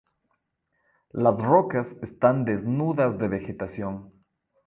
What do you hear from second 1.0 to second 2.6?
Las rocas están